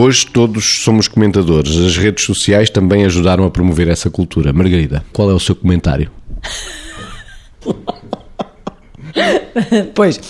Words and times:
Hoje 0.00 0.28
todos 0.28 0.84
somos 0.84 1.08
comentadores. 1.08 1.76
As 1.76 1.96
redes 1.96 2.24
sociais 2.24 2.70
também 2.70 3.04
ajudaram 3.04 3.44
a 3.44 3.50
promover 3.50 3.88
essa 3.88 4.08
cultura. 4.08 4.52
Margarida, 4.52 5.04
qual 5.12 5.28
é 5.28 5.34
o 5.34 5.40
seu 5.40 5.56
comentário? 5.56 6.08
pois, 9.96 10.20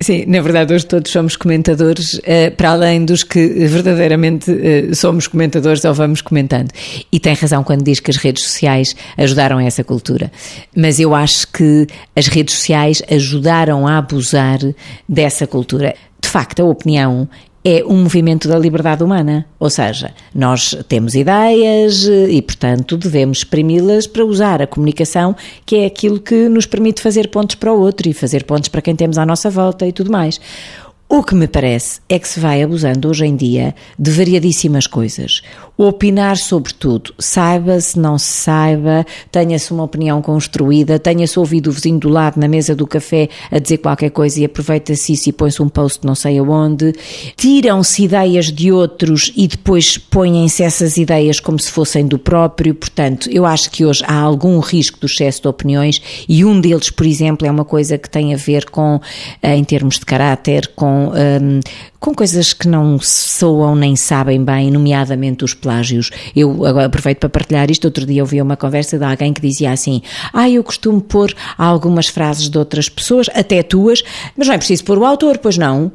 Sim, 0.00 0.24
na 0.26 0.40
verdade, 0.40 0.74
hoje 0.74 0.84
todos 0.84 1.12
somos 1.12 1.36
comentadores, 1.36 2.20
eh, 2.24 2.50
para 2.50 2.72
além 2.72 3.04
dos 3.04 3.22
que 3.22 3.46
verdadeiramente 3.68 4.50
eh, 4.50 4.92
somos 4.92 5.28
comentadores 5.28 5.84
ou 5.84 5.94
vamos 5.94 6.20
comentando. 6.20 6.72
E 7.12 7.20
tem 7.20 7.34
razão 7.34 7.62
quando 7.62 7.84
diz 7.84 8.00
que 8.00 8.10
as 8.10 8.16
redes 8.16 8.42
sociais 8.42 8.96
ajudaram 9.16 9.58
a 9.58 9.64
essa 9.64 9.84
cultura. 9.84 10.32
Mas 10.76 10.98
eu 10.98 11.14
acho 11.14 11.46
que 11.52 11.86
as 12.16 12.26
redes 12.26 12.56
sociais 12.56 13.00
ajudaram 13.08 13.86
a 13.86 13.98
abusar 13.98 14.58
dessa 15.08 15.46
cultura. 15.46 15.94
De 16.20 16.28
facto, 16.28 16.62
a 16.62 16.64
opinião 16.64 17.28
é 17.64 17.84
um 17.84 18.02
movimento 18.02 18.48
da 18.48 18.58
liberdade 18.58 19.02
humana. 19.04 19.46
Ou 19.58 19.70
seja, 19.70 20.12
nós 20.34 20.76
temos 20.88 21.14
ideias 21.14 22.04
e, 22.04 22.42
portanto, 22.42 22.96
devemos 22.96 23.38
exprimi-las 23.38 24.06
para 24.06 24.24
usar 24.24 24.60
a 24.60 24.66
comunicação, 24.66 25.36
que 25.64 25.76
é 25.76 25.86
aquilo 25.86 26.20
que 26.20 26.48
nos 26.48 26.66
permite 26.66 27.00
fazer 27.00 27.28
pontos 27.28 27.56
para 27.56 27.72
o 27.72 27.80
outro 27.80 28.08
e 28.08 28.12
fazer 28.12 28.44
pontos 28.44 28.68
para 28.68 28.82
quem 28.82 28.96
temos 28.96 29.18
à 29.18 29.24
nossa 29.24 29.48
volta 29.48 29.86
e 29.86 29.92
tudo 29.92 30.10
mais. 30.10 30.40
O 31.14 31.22
que 31.22 31.34
me 31.34 31.46
parece 31.46 32.00
é 32.08 32.18
que 32.18 32.26
se 32.26 32.40
vai 32.40 32.62
abusando 32.62 33.06
hoje 33.06 33.26
em 33.26 33.36
dia 33.36 33.74
de 33.98 34.10
variadíssimas 34.10 34.86
coisas. 34.86 35.42
Opinar 35.76 36.38
sobre 36.38 36.72
tudo, 36.72 37.12
saiba-se, 37.18 37.98
não 37.98 38.16
se 38.16 38.32
saiba, 38.32 39.04
tenha-se 39.30 39.72
uma 39.72 39.82
opinião 39.82 40.22
construída, 40.22 40.98
tenha-se 40.98 41.38
ouvido 41.38 41.68
o 41.68 41.72
vizinho 41.72 41.98
do 41.98 42.08
lado 42.08 42.40
na 42.40 42.48
mesa 42.48 42.74
do 42.74 42.86
café 42.86 43.28
a 43.50 43.58
dizer 43.58 43.78
qualquer 43.78 44.08
coisa 44.10 44.40
e 44.40 44.44
aproveita-se 44.46 45.12
isso 45.12 45.28
e 45.28 45.32
põe-se 45.34 45.60
um 45.60 45.68
post 45.68 46.06
não 46.06 46.14
sei 46.14 46.38
aonde. 46.38 46.94
Tiram-se 47.36 48.04
ideias 48.04 48.46
de 48.46 48.72
outros 48.72 49.34
e 49.36 49.46
depois 49.46 49.98
põem-se 49.98 50.62
essas 50.62 50.96
ideias 50.96 51.38
como 51.40 51.58
se 51.58 51.70
fossem 51.70 52.06
do 52.06 52.18
próprio. 52.18 52.74
Portanto, 52.74 53.28
eu 53.30 53.44
acho 53.44 53.70
que 53.70 53.84
hoje 53.84 54.02
há 54.06 54.18
algum 54.18 54.60
risco 54.60 54.98
do 54.98 55.06
excesso 55.06 55.42
de 55.42 55.48
opiniões 55.48 56.00
e 56.26 56.42
um 56.42 56.58
deles, 56.58 56.88
por 56.88 57.04
exemplo, 57.04 57.46
é 57.46 57.50
uma 57.50 57.66
coisa 57.66 57.98
que 57.98 58.08
tem 58.08 58.32
a 58.32 58.38
ver 58.38 58.70
com, 58.70 58.98
eh, 59.42 59.54
em 59.54 59.64
termos 59.64 59.98
de 59.98 60.06
caráter, 60.06 60.70
com 60.74 61.01
um, 61.10 61.60
com 61.98 62.14
coisas 62.14 62.52
que 62.52 62.68
não 62.68 62.98
soam 63.00 63.74
nem 63.74 63.96
sabem 63.96 64.44
bem, 64.44 64.70
nomeadamente 64.70 65.44
os 65.44 65.54
plágios. 65.54 66.10
Eu 66.34 66.64
agora 66.64 66.86
aproveito 66.86 67.18
para 67.18 67.28
partilhar 67.28 67.70
isto. 67.70 67.84
Outro 67.84 68.06
dia 68.06 68.22
ouvi 68.22 68.40
uma 68.40 68.56
conversa 68.56 68.98
de 68.98 69.04
alguém 69.04 69.32
que 69.32 69.40
dizia 69.40 69.72
assim: 69.72 70.02
Ah, 70.32 70.48
eu 70.48 70.62
costumo 70.62 71.00
pôr 71.00 71.34
algumas 71.56 72.06
frases 72.06 72.48
de 72.48 72.58
outras 72.58 72.88
pessoas, 72.88 73.28
até 73.34 73.62
tuas, 73.62 74.02
mas 74.36 74.46
não 74.46 74.54
é 74.54 74.58
preciso 74.58 74.84
pôr 74.84 74.98
o 74.98 75.04
autor, 75.04 75.38
pois 75.38 75.56
não 75.56 75.92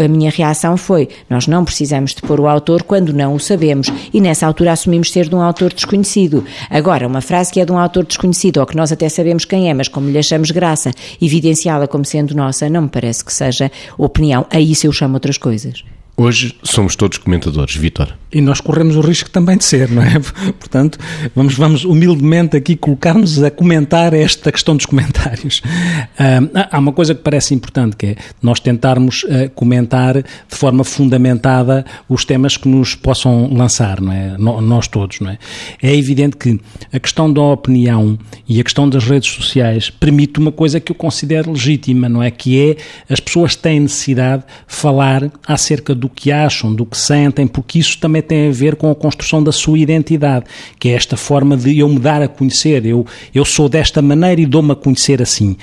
a 0.00 0.08
minha 0.08 0.30
reação 0.30 0.76
foi: 0.76 1.08
nós 1.28 1.46
não 1.46 1.64
precisamos 1.64 2.14
de 2.14 2.22
pôr 2.22 2.40
o 2.40 2.48
autor 2.48 2.82
quando 2.82 3.12
não 3.12 3.34
o 3.34 3.40
sabemos, 3.40 3.88
e 4.12 4.20
nessa 4.20 4.46
altura 4.46 4.72
assumimos 4.72 5.10
ser 5.10 5.28
de 5.28 5.34
um 5.34 5.42
autor 5.42 5.72
desconhecido. 5.72 6.44
Agora, 6.70 7.06
uma 7.06 7.20
frase 7.20 7.52
que 7.52 7.60
é 7.60 7.64
de 7.64 7.72
um 7.72 7.78
autor 7.78 8.04
desconhecido, 8.04 8.58
ou 8.58 8.66
que 8.66 8.76
nós 8.76 8.92
até 8.92 9.08
sabemos 9.08 9.44
quem 9.44 9.68
é, 9.68 9.74
mas 9.74 9.88
como 9.88 10.10
lhe 10.10 10.18
achamos 10.18 10.50
graça, 10.50 10.90
evidenciá-la 11.20 11.86
como 11.86 12.04
sendo 12.04 12.34
nossa, 12.34 12.68
não 12.68 12.82
me 12.82 12.88
parece 12.88 13.24
que 13.24 13.32
seja 13.32 13.70
opinião. 13.96 14.46
A 14.50 14.60
isso 14.60 14.86
eu 14.86 14.92
chamo 14.92 15.14
outras 15.14 15.38
coisas. 15.38 15.82
Hoje 16.20 16.52
somos 16.64 16.96
todos 16.96 17.16
comentadores, 17.16 17.76
Vítor. 17.76 18.12
E 18.32 18.40
nós 18.40 18.60
corremos 18.60 18.96
o 18.96 19.00
risco 19.00 19.30
também 19.30 19.56
de 19.56 19.64
ser, 19.64 19.88
não 19.88 20.02
é? 20.02 20.18
Portanto, 20.58 20.98
vamos, 21.32 21.54
vamos 21.54 21.84
humildemente 21.84 22.56
aqui 22.56 22.74
colocar-nos 22.74 23.40
a 23.40 23.52
comentar 23.52 24.12
esta 24.12 24.50
questão 24.50 24.76
dos 24.76 24.84
comentários. 24.84 25.60
Uh, 25.60 26.50
há 26.72 26.76
uma 26.76 26.92
coisa 26.92 27.14
que 27.14 27.22
parece 27.22 27.54
importante, 27.54 27.96
que 27.96 28.06
é 28.06 28.16
nós 28.42 28.58
tentarmos 28.58 29.22
uh, 29.22 29.48
comentar 29.54 30.14
de 30.14 30.56
forma 30.56 30.82
fundamentada 30.82 31.86
os 32.08 32.24
temas 32.24 32.56
que 32.56 32.68
nos 32.68 32.96
possam 32.96 33.48
lançar, 33.54 34.00
não 34.00 34.12
é? 34.12 34.36
No, 34.36 34.60
nós 34.60 34.88
todos, 34.88 35.20
não 35.20 35.30
é? 35.30 35.38
É 35.80 35.94
evidente 35.94 36.36
que 36.36 36.60
a 36.92 36.98
questão 36.98 37.32
da 37.32 37.42
opinião 37.42 38.18
e 38.48 38.60
a 38.60 38.64
questão 38.64 38.88
das 38.88 39.04
redes 39.04 39.30
sociais 39.30 39.88
permite 39.88 40.40
uma 40.40 40.50
coisa 40.50 40.80
que 40.80 40.90
eu 40.90 40.96
considero 40.96 41.52
legítima, 41.52 42.08
não 42.08 42.20
é? 42.20 42.28
Que 42.32 42.70
é 42.70 42.76
as 43.08 43.20
pessoas 43.20 43.54
têm 43.54 43.78
necessidade 43.78 44.42
de 44.42 44.74
falar 44.74 45.30
acerca 45.46 45.94
do 45.94 46.07
do 46.08 46.14
que 46.14 46.32
acham, 46.32 46.74
do 46.74 46.86
que 46.86 46.96
sentem, 46.96 47.46
porque 47.46 47.78
isso 47.78 47.98
também 47.98 48.22
tem 48.22 48.48
a 48.48 48.50
ver 48.50 48.76
com 48.76 48.90
a 48.90 48.94
construção 48.94 49.42
da 49.42 49.52
sua 49.52 49.78
identidade, 49.78 50.46
que 50.78 50.88
é 50.88 50.92
esta 50.92 51.16
forma 51.16 51.56
de 51.56 51.78
eu 51.78 51.88
me 51.88 51.98
dar 51.98 52.22
a 52.22 52.28
conhecer, 52.28 52.84
eu, 52.86 53.06
eu 53.34 53.44
sou 53.44 53.68
desta 53.68 54.00
maneira 54.00 54.40
e 54.40 54.46
dou-me 54.46 54.72
a 54.72 54.74
conhecer 54.74 55.20
assim. 55.20 55.56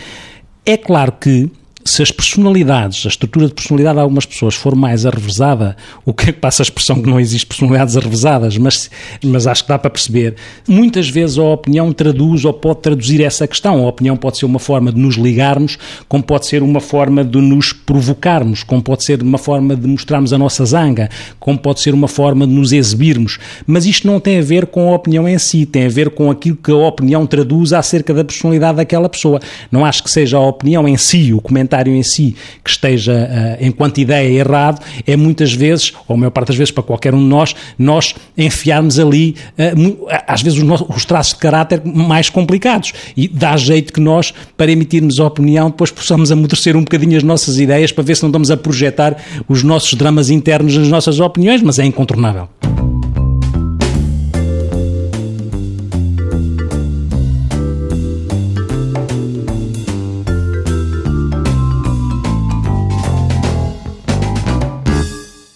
É 0.65 0.77
claro 0.77 1.11
que 1.13 1.49
se 1.87 2.01
as 2.01 2.09
personalidades, 2.09 3.05
a 3.05 3.09
estrutura 3.09 3.45
de 3.45 3.53
personalidade 3.53 3.97
de 3.97 4.01
algumas 4.01 4.25
pessoas 4.25 4.55
for 4.55 4.75
mais 4.75 5.05
arrevesada, 5.05 5.77
o 6.03 6.15
que 6.15 6.31
é 6.31 6.33
que 6.33 6.39
passa 6.39 6.63
a 6.63 6.65
expressão 6.65 6.99
que 6.99 7.07
não 7.07 7.19
existe 7.19 7.45
personalidades 7.45 7.95
arrevesadas, 7.95 8.57
mas, 8.57 8.89
mas 9.23 9.45
acho 9.45 9.63
que 9.63 9.69
dá 9.69 9.77
para 9.77 9.91
perceber, 9.91 10.33
muitas 10.67 11.07
vezes 11.07 11.37
a 11.37 11.43
opinião 11.43 11.93
traduz 11.93 12.43
ou 12.43 12.51
pode 12.51 12.79
traduzir 12.79 13.21
essa 13.21 13.47
questão. 13.47 13.85
A 13.85 13.87
opinião 13.87 14.17
pode 14.17 14.39
ser 14.39 14.47
uma 14.47 14.57
forma 14.57 14.91
de 14.91 14.99
nos 14.99 15.15
ligarmos, 15.15 15.77
como 16.09 16.23
pode 16.23 16.47
ser 16.47 16.63
uma 16.63 16.79
forma 16.79 17.23
de 17.23 17.39
nos 17.39 17.71
provocarmos, 17.71 18.63
como 18.63 18.81
pode 18.81 19.03
ser 19.03 19.21
uma 19.21 19.37
forma 19.37 19.75
de 19.75 19.87
mostrarmos 19.87 20.33
a 20.33 20.39
nossa 20.39 20.65
zanga, 20.65 21.07
como 21.39 21.59
pode 21.59 21.81
ser 21.81 21.93
uma 21.93 22.07
forma 22.07 22.47
de 22.47 22.53
nos 22.53 22.73
exibirmos. 22.73 23.37
Mas 23.67 23.85
isto 23.85 24.07
não 24.07 24.19
tem 24.19 24.39
a 24.39 24.41
ver 24.41 24.65
com 24.65 24.91
a 24.91 24.95
opinião 24.95 25.29
em 25.29 25.37
si, 25.37 25.67
tem 25.67 25.85
a 25.85 25.89
ver 25.89 26.09
com 26.09 26.31
aquilo 26.31 26.55
que 26.57 26.71
a 26.71 26.75
opinião 26.75 27.27
traduz 27.27 27.73
acerca 27.73 28.11
da 28.11 28.25
personalidade 28.25 28.77
daquela 28.77 29.07
pessoa. 29.07 29.39
Não 29.71 29.85
acho 29.85 30.01
que 30.01 30.09
seja 30.09 30.37
a 30.37 30.41
opinião 30.41 30.87
em 30.87 30.97
si, 30.97 31.31
o 31.31 31.39
comentário 31.39 31.74
em 31.87 32.03
si 32.03 32.35
que 32.63 32.69
esteja, 32.69 33.13
uh, 33.13 33.65
enquanto 33.65 33.99
ideia, 33.99 34.27
errado, 34.27 34.81
é 35.05 35.15
muitas 35.15 35.53
vezes, 35.53 35.93
ou 36.07 36.15
a 36.15 36.17
maior 36.17 36.31
parte 36.31 36.47
das 36.47 36.57
vezes 36.57 36.71
para 36.71 36.83
qualquer 36.83 37.13
um 37.13 37.19
de 37.19 37.25
nós, 37.25 37.55
nós 37.77 38.15
enfiarmos 38.37 38.99
ali, 38.99 39.35
uh, 39.57 40.07
às 40.27 40.41
vezes, 40.41 40.59
os, 40.59 40.65
nossos, 40.65 40.87
os 40.95 41.05
traços 41.05 41.33
de 41.33 41.39
caráter 41.39 41.81
mais 41.83 42.29
complicados. 42.29 42.93
E 43.15 43.27
dá 43.27 43.55
jeito 43.57 43.93
que 43.93 43.99
nós, 43.99 44.33
para 44.57 44.71
emitirmos 44.71 45.19
a 45.19 45.25
opinião, 45.25 45.69
depois 45.69 45.91
possamos 45.91 46.31
amadurecer 46.31 46.75
um 46.75 46.81
bocadinho 46.81 47.17
as 47.17 47.23
nossas 47.23 47.59
ideias 47.59 47.91
para 47.91 48.03
ver 48.03 48.15
se 48.15 48.23
não 48.23 48.29
estamos 48.29 48.51
a 48.51 48.57
projetar 48.57 49.17
os 49.47 49.63
nossos 49.63 49.93
dramas 49.93 50.29
internos 50.29 50.77
nas 50.77 50.87
nossas 50.87 51.19
opiniões, 51.19 51.61
mas 51.61 51.79
é 51.79 51.85
incontornável. 51.85 52.49